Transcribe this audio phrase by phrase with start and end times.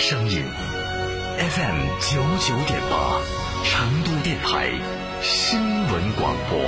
[0.00, 0.42] 声音
[1.36, 3.20] FM 九九点八，
[3.64, 4.72] 成都电台
[5.20, 6.58] 新闻广播。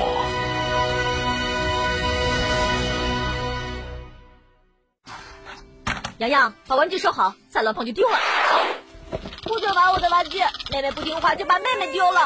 [6.19, 8.19] 洋洋，把玩具收好，再乱碰就丢了。
[9.45, 10.39] 不准玩我的玩具，
[10.71, 12.21] 妹妹不听话就把妹妹丢了。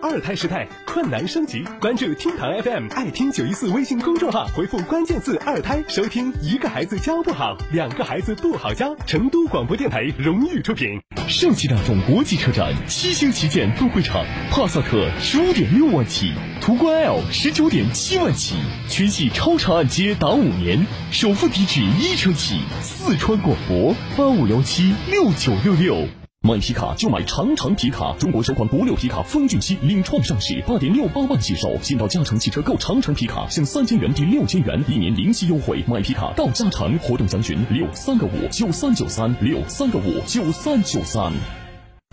[0.00, 6.32] 二胎时代困难升级，关注听堂 FM 爱听九一四微信公众号，回复关键字“二胎”收听。
[6.40, 8.94] 一个孩子教不好，两个孩子不好教。
[9.06, 11.00] 成都广播电台荣誉出品。
[11.26, 18.54] 上汽大众国际车展七星旗舰分会场，帕萨特十五点六万起，途观 L 十九点七万起，
[18.88, 22.60] 全系超长按揭达五年，首付低至一成起。
[22.80, 26.17] 四川广博八五幺七六九六六。
[26.48, 31.76] 买皮卡就买长城皮卡，中国首款国六皮卡风骏七领创上市，八点六八万起售。
[31.82, 35.84] 进到嘉诚汽车购长城皮卡，享三千元抵六千元，一年零息优惠。
[35.86, 41.30] 买皮卡到嘉诚，活动详询六三个五九三九三六三个五九三九三。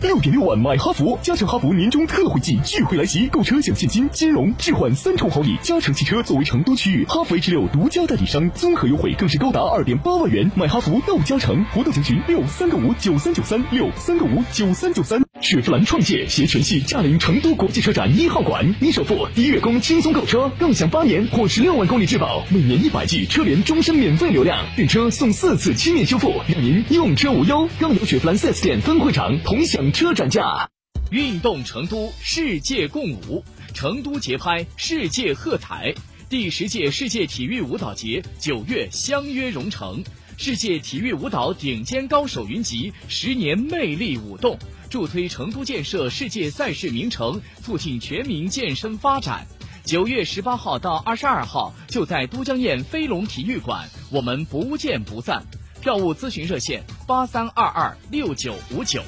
[0.02, 5.56] 六点六万买哈弗，加诚哈弗年终特惠季钜惠来袭，购车享现金、金融、置换三重好礼。
[5.62, 10.50] 加诚汽车作为成都区域哈弗 H 六独家代理商，综合优惠更是高达二点八万元。
[10.54, 15.25] 买哈弗到加诚，活动详询六三个五九三九三六三个五九三九三。
[15.46, 27.68] 雪佛兰创业携全系驾临成都国际车展一号馆，你首付低月供轻松购车，更享八年或十六万公里质保，每年一百 G 车联终身免费流量，订车送四次漆面修复，让您用车无忧。
[27.78, 30.68] 更有雪佛兰 4S 店分会场同享车展价。
[31.12, 35.94] 运动成都，世界共舞，成都节拍，世界喝彩。
[36.28, 40.02] 第十届世界体育舞蹈节九月相约蓉城，
[40.38, 44.58] 世界体育舞蹈顶尖高手云集，十年魅力舞动。
[44.90, 49.46] 助推成都建设世界赛事名城，促进全民健身发展。
[49.84, 55.42] 九月十八号到二十二号，就在都江堰飞龙体育馆，我们不见不散。
[55.80, 59.02] 票务咨询热线：八三二二六九五九。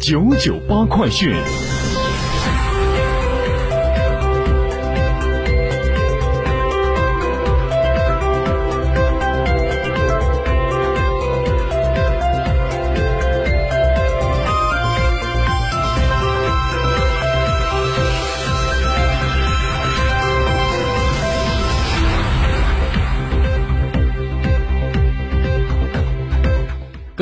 [0.00, 1.34] 九九八快讯。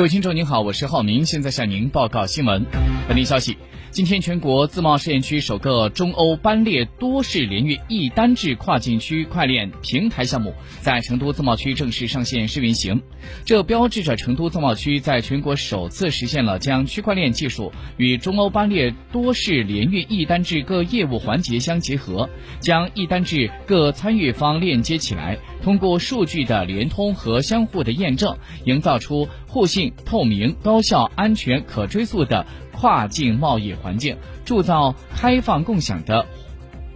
[0.03, 2.65] 各位听众您好，我是浩明，现在向您报告新闻。
[3.07, 3.55] 本地消息。
[3.89, 13.01] 今天，全国自贸试验区首个中欧班列多式联运一单制跨境区块链平台项目在成都自贸区正式上线试运行。
[13.45, 22.27] 这标志着成都自贸区在全国首次实现了将区块链技术与中欧班列多式联运一单制各业务环节相结合，
[22.59, 32.45] 将一单制各参与方链接起来，通过数据的联通和相互的验证，营造出互信、透明、高效、安全、可追溯的。
[32.73, 36.25] 跨境贸易环境，铸造开放共享的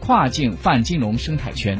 [0.02, 1.80] 跨境泛金融生态圈。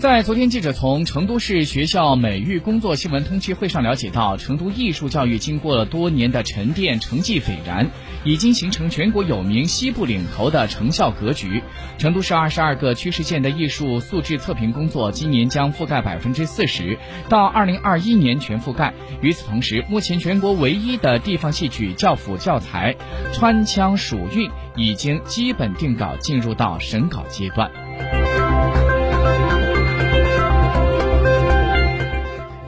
[0.00, 7.86] 在昨天，记者从成都市学校美育工作新闻通气会上了解到，成都艺术教育经过了多年的沉淀，成绩斐然，
[8.24, 11.62] 已经形成全国有名、西部领头的成效格局。
[11.98, 18.94] 成都市二十二个区市县的艺术素质测评工作，今年将覆盖百分之四十，到二零二一年全覆盖。
[19.20, 22.96] 与此同时，目前全国唯一的地方戏曲教辅教材
[23.34, 27.70] 《川腔蜀韵》已经基本定稿，进入到审稿阶段。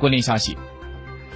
[0.02, 0.56] 国内消息，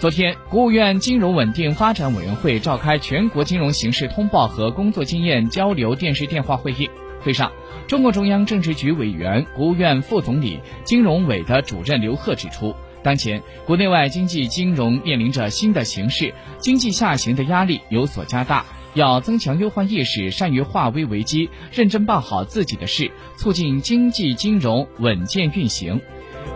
[0.01, 6.91] 昨天，国务院金融稳定发展委员会召开全国金融形势通报和工作经验交流电视电话会议。
[7.21, 7.53] 会上，
[7.87, 12.75] 中共中央政治局委员、国务院副总理、金融委的主任刘鹤指出，
[13.05, 26.01] 当前国内外经济金融面临着新的形势，经济下行的压力有所加大，要增强忧患意识，善于化危为机，认真办好自己的事，促进经济金融稳健运行。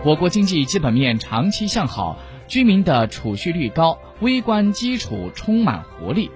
[0.03, 2.17] 我国经济基本面长期向好，
[2.47, 6.31] 居民的储蓄率高，微观基础充满活力，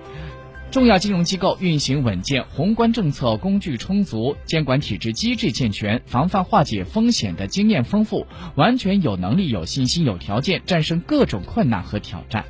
[0.69, 12.45] 重要金融机构运行稳健，宏观政策工具充足，监管体制机制健全，防范化解风险的经验丰富，完全有能力、有信心、有条件战胜各种困难和挑战。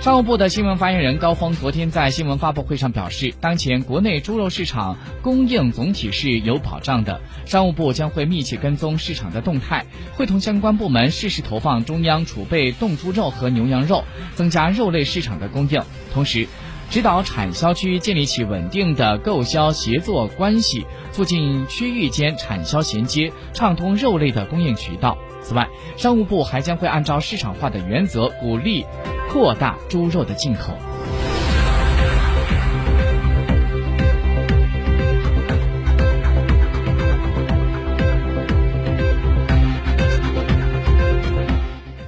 [0.00, 14.02] 商务部的新闻发言人高峰昨天在新闻发布会上表示，当前国内猪肉市场供应总体是有保障的，商务部将会密切跟踪市场的动态，会同相关部门适时投放中央储备冻猪肉和牛羊肉，
[14.34, 15.82] 增加肉类市场的供应，
[16.14, 16.48] 同时
[16.88, 25.18] 指导产销区建立起稳定的购销协作关系，促进区域间产销衔接，畅通肉类的供应渠道。
[25.42, 25.68] 此外，
[25.98, 28.86] 商务部还将会按照市场化的原则，鼓励
[29.32, 30.76] 扩大猪肉的进口。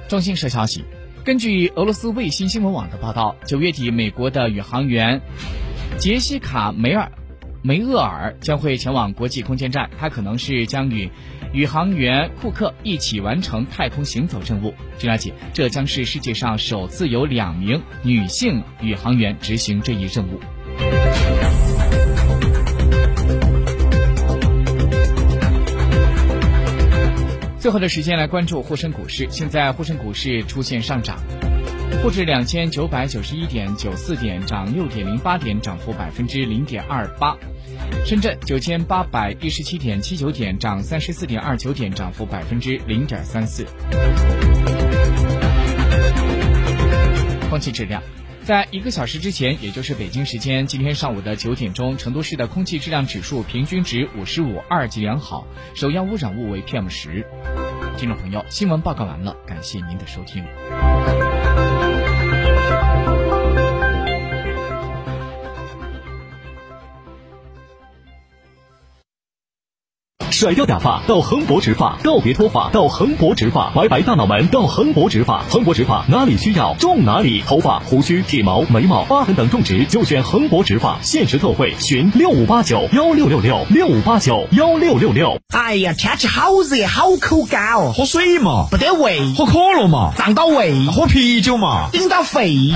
[0.09, 0.83] 中新社消息，
[1.23, 5.21] 根据俄罗斯卫星新闻网的报道，九月底，美国的宇航员
[5.97, 7.09] 杰西卡·梅尔
[7.61, 11.09] 梅厄尔将会前往国际空间站，他可能是将与
[11.53, 14.73] 宇航员库克一起完成太空行走任务。
[14.97, 20.39] 据了解，这将是世界上首次有两名女性宇航员执行这一任务。
[27.59, 31.19] 最后的时间来关注沪深股市，现在沪深股市出现上涨，
[32.01, 37.37] 沪指两千九百九十一点九四点，涨六点零八点，涨幅百分之零点二八。
[38.05, 43.65] 深圳九千八百一十七点七九点，涨三十四点二九点，涨幅百分之零点三四。
[47.49, 48.03] 空气质量，
[48.43, 57.25] 在一个小时之前，也就是北京时间今天上午的九点钟，成都市的空气质量指数平均值五十五，二级良好，首要污染物为 PM 十。
[57.97, 60.43] 听众朋友，新闻报告完了，感谢您的收听。
[70.43, 75.41] 甩掉假发到恒博植发，告别脱发到恒博植发，白白大脑门到恒博植发。
[75.49, 80.99] 恒博植发哪里需要种哪里，头发、胡须、体毛、眉毛、疤痕等种植就选恒博植发。
[81.01, 85.39] 限时特惠，询六五八九幺六六六六五八九幺六六六。
[85.53, 92.73] 哎呀，天气好热，好口干哦，喝水嘛，不得胃，喝可乐嘛，胀到胃，喝啤酒嘛，顶到肺。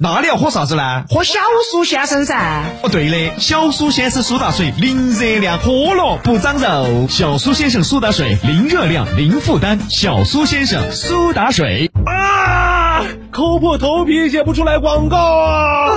[0.00, 1.02] 那你要喝啥子呢？
[1.10, 1.40] 喝小
[1.72, 2.62] 苏先生噻！
[2.84, 7.08] 哦，对的，小苏先生苏打水，零热量，喝了不长肉。
[7.08, 9.80] 小苏先生苏打水，零热量，零负担。
[9.90, 11.90] 小苏先生苏打水。
[12.06, 13.02] 啊！
[13.32, 15.90] 抠破头皮写不出来广告啊！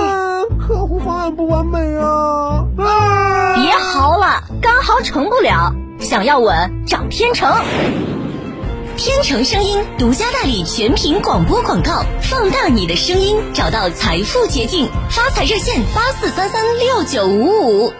[0.58, 2.64] 客户方案不完美啊！
[2.78, 3.54] 啊！
[3.54, 5.72] 别嚎了，干嚎成不了。
[6.00, 7.48] 想要稳，找天成。
[9.04, 14.88] 天成声音独家代理全屏广播广告，放大你的声音，找到财富捷径。
[15.10, 17.92] 发财热线八四三三六九五五。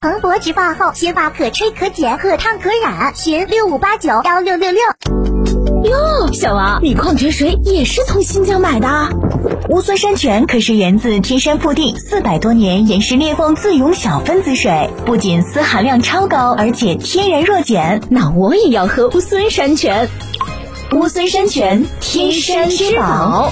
[0.00, 4.82] 蓬勃植发后，先发可吹可剪，可烫可染，寻六五八九幺六六六。
[5.84, 8.88] 哟，小王，你矿泉水也是从新疆买的？
[9.70, 18.00] 乌孙山泉可是源自天山腹地四百多年岩石裂缝自涌小分子水，不仅丝含量超高，而且天然弱碱。
[18.10, 20.08] 那我也要喝乌孙山泉。
[20.92, 23.50] 乌孙山泉，天山之宝。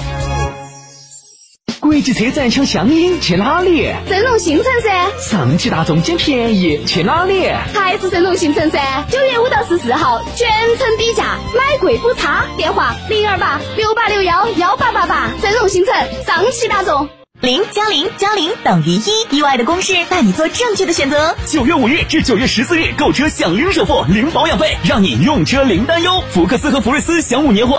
[1.79, 3.89] 国际车展抢香烟去哪里？
[4.09, 5.09] 正隆新城噻！
[5.17, 7.49] 上汽大众捡便宜去哪里？
[7.73, 9.05] 还是正隆新城噻！
[9.09, 12.45] 九月五到十四号，全程比价，买贵补差。
[12.57, 15.31] 电话：零二八六八六幺幺八八八。
[15.41, 15.95] 正隆新城，
[16.27, 17.07] 上汽大众。
[17.41, 21.37] 零加零加零等于一，意外的公式带你做正确的选择。
[21.45, 26.21] 九月五日至九月十四日，购车享零首付、零保养费，让你用车零担忧。
[26.31, 27.77] 福克斯和福睿斯享五年货。